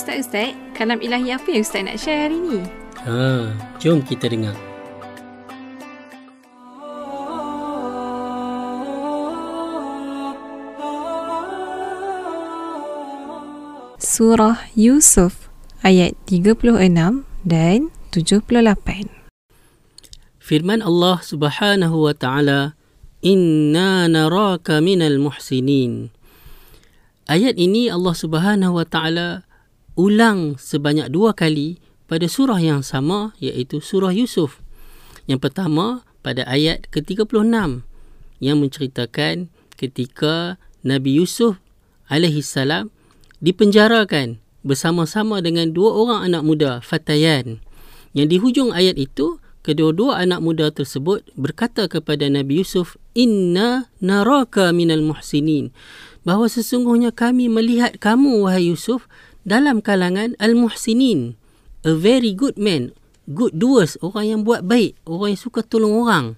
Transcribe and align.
Ustaz-Ustaz, 0.00 0.56
kalam 0.72 0.96
ilahi 1.04 1.28
apa 1.28 1.44
yang 1.52 1.60
Ustaz 1.60 1.84
nak 1.84 2.00
share 2.00 2.24
hari 2.24 2.40
ni? 2.40 2.64
Ha, 3.04 3.52
jom 3.76 4.00
kita 4.00 4.32
dengar. 4.32 4.56
Surah 14.00 14.64
Yusuf 14.72 15.52
ayat 15.84 16.16
36 16.24 16.80
dan 17.44 17.92
78. 18.08 19.04
Firman 20.40 20.80
Allah 20.80 21.20
Subhanahu 21.20 22.08
wa 22.08 22.16
taala, 22.16 22.72
"Inna 23.20 24.08
naraka 24.08 24.80
minal 24.80 25.20
muhsinin." 25.20 26.08
Ayat 27.28 27.60
ini 27.60 27.92
Allah 27.92 28.16
Subhanahu 28.16 28.80
Wa 28.80 28.86
Taala 28.88 29.49
ulang 30.00 30.56
sebanyak 30.56 31.12
dua 31.12 31.36
kali 31.36 31.76
pada 32.08 32.24
surah 32.24 32.56
yang 32.56 32.80
sama 32.80 33.36
iaitu 33.36 33.84
surah 33.84 34.16
Yusuf. 34.16 34.64
Yang 35.28 35.44
pertama 35.44 36.08
pada 36.24 36.48
ayat 36.48 36.88
ke-36 36.88 37.84
yang 38.40 38.56
menceritakan 38.56 39.52
ketika 39.76 40.56
Nabi 40.80 41.20
Yusuf 41.20 41.60
alaihi 42.08 42.40
salam 42.40 42.88
dipenjarakan 43.44 44.40
bersama-sama 44.64 45.44
dengan 45.44 45.76
dua 45.76 45.92
orang 45.92 46.20
anak 46.32 46.42
muda 46.48 46.70
fatayan. 46.80 47.60
Yang 48.16 48.26
di 48.26 48.36
hujung 48.40 48.70
ayat 48.72 48.96
itu 48.96 49.38
kedua-dua 49.60 50.24
anak 50.24 50.40
muda 50.40 50.72
tersebut 50.72 51.28
berkata 51.36 51.86
kepada 51.86 52.26
Nabi 52.32 52.64
Yusuf, 52.64 52.96
"Inna 53.12 53.92
naraka 54.00 54.72
minal 54.72 55.04
muhsinin." 55.04 55.70
bahawa 56.20 56.52
sesungguhnya 56.52 57.12
kami 57.16 57.48
melihat 57.48 57.96
kamu 57.96 58.44
wahai 58.44 58.68
Yusuf 58.68 59.08
dalam 59.44 59.80
kalangan 59.84 60.36
al-muhsinin. 60.40 61.36
A 61.80 61.96
very 61.96 62.36
good 62.36 62.60
man 62.60 62.92
good 63.30 63.54
doers 63.54 63.94
orang 64.02 64.26
yang 64.26 64.40
buat 64.42 64.66
baik 64.66 64.98
orang 65.06 65.38
yang 65.38 65.40
suka 65.40 65.62
tolong 65.62 65.94
orang. 66.02 66.34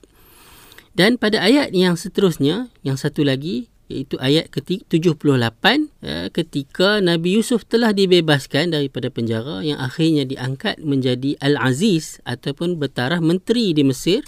Dan 0.92 1.16
pada 1.16 1.40
ayat 1.40 1.72
yang 1.72 1.96
seterusnya 1.96 2.68
yang 2.84 3.00
satu 3.00 3.24
lagi 3.24 3.72
iaitu 3.88 4.16
ayat 4.20 4.48
ke-78 4.52 5.64
eh, 6.04 6.28
ketika 6.32 7.00
Nabi 7.00 7.40
Yusuf 7.40 7.64
telah 7.64 7.92
dibebaskan 7.96 8.72
daripada 8.72 9.08
penjara 9.08 9.64
yang 9.64 9.80
akhirnya 9.80 10.28
diangkat 10.28 10.80
menjadi 10.80 11.36
al-aziz 11.40 12.20
ataupun 12.28 12.76
bertaraf 12.76 13.20
menteri 13.24 13.72
di 13.72 13.84
Mesir. 13.84 14.24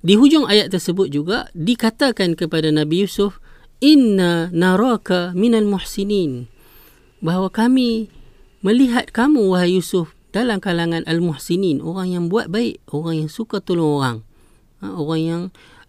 Di 0.00 0.16
hujung 0.16 0.48
ayat 0.48 0.72
tersebut 0.72 1.12
juga 1.12 1.52
dikatakan 1.52 2.32
kepada 2.32 2.72
Nabi 2.72 3.04
Yusuf 3.04 3.36
inna 3.84 4.48
naraka 4.48 5.36
minal 5.36 5.68
muhsinin 5.68 6.48
bahawa 7.20 7.52
kami 7.52 8.08
melihat 8.64 9.12
kamu 9.12 9.52
wahai 9.52 9.76
Yusuf 9.76 10.12
dalam 10.32 10.58
kalangan 10.60 11.04
al-muhsinin. 11.04 11.80
Orang 11.84 12.12
yang 12.12 12.24
buat 12.32 12.48
baik 12.48 12.80
orang 12.90 13.24
yang 13.26 13.30
suka 13.30 13.60
tolong 13.60 14.00
orang. 14.00 14.18
Ha, 14.80 14.96
orang 14.96 15.20
yang 15.20 15.42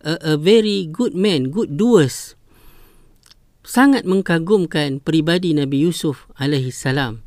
a, 0.03 0.19
a 0.19 0.33
very 0.35 0.88
good 0.88 1.15
man 1.15 1.49
good 1.49 1.79
doers. 1.79 2.35
Sangat 3.61 4.03
mengagumkan 4.03 4.99
peribadi 4.99 5.53
Nabi 5.53 5.85
Yusuf 5.85 6.27
alaihi 6.35 6.73
salam. 6.73 7.23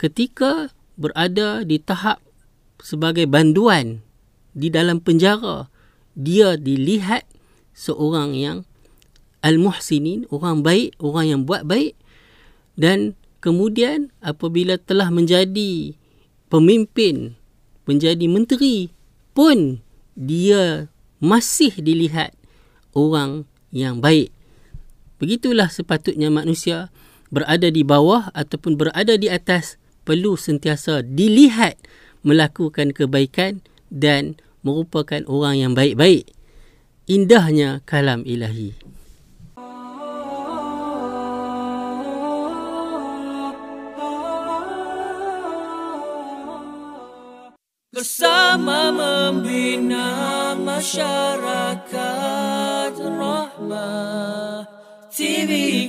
Ketika 0.00 0.74
berada 0.98 1.62
di 1.62 1.78
tahap 1.78 2.18
sebagai 2.82 3.30
banduan 3.30 4.02
di 4.52 4.68
dalam 4.72 4.98
penjara 4.98 5.70
dia 6.18 6.58
dilihat 6.58 7.24
seorang 7.72 8.36
yang 8.36 8.58
al-muhsinin, 9.40 10.28
orang 10.28 10.60
baik, 10.60 10.96
orang 11.00 11.26
yang 11.28 11.40
buat 11.48 11.64
baik 11.64 11.96
dan 12.78 13.18
kemudian 13.42 14.14
apabila 14.24 14.78
telah 14.78 15.10
menjadi 15.12 15.96
pemimpin, 16.48 17.36
menjadi 17.84 18.26
menteri 18.28 18.92
pun 19.32 19.80
dia 20.14 20.92
masih 21.22 21.72
dilihat 21.78 22.36
orang 22.92 23.48
yang 23.72 23.98
baik. 23.98 24.30
Begitulah 25.22 25.70
sepatutnya 25.70 26.28
manusia 26.28 26.90
berada 27.32 27.70
di 27.70 27.86
bawah 27.86 28.28
ataupun 28.34 28.76
berada 28.76 29.16
di 29.16 29.30
atas 29.30 29.80
perlu 30.04 30.36
sentiasa 30.36 31.00
dilihat 31.00 31.78
melakukan 32.26 32.90
kebaikan 32.90 33.64
dan 33.88 34.36
merupakan 34.66 35.22
orang 35.26 35.54
yang 35.62 35.72
baik-baik. 35.72 36.28
Indahnya 37.10 37.82
kalam 37.82 38.22
ilahi. 38.22 38.91
Bersama 48.02 48.90
membina 48.90 50.10
masyarakat 50.58 51.94
rahmah 52.98 54.66
TV 55.14 55.86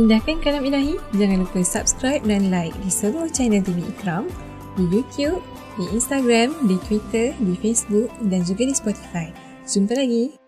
Indahkan 0.00 0.40
kalam 0.40 0.64
ilahi, 0.64 0.96
jangan 1.12 1.44
lupa 1.44 1.60
subscribe 1.60 2.24
dan 2.24 2.48
like 2.48 2.72
di 2.80 2.88
seluruh 2.88 3.28
channel 3.28 3.60
TV 3.60 3.84
Ikram, 3.84 4.32
di 4.80 4.88
YouTube, 4.88 5.44
di 5.76 5.84
Instagram, 5.92 6.56
di 6.64 6.80
Twitter, 6.88 7.36
di 7.36 7.52
Facebook 7.60 8.08
dan 8.32 8.48
juga 8.48 8.64
di 8.64 8.72
Spotify. 8.72 9.28
Jumpa 9.68 9.92
lagi! 9.92 10.43